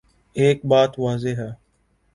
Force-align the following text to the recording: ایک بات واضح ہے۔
ایک 0.35 0.65
بات 0.65 0.91
واضح 0.99 1.33
ہے۔ 1.37 1.51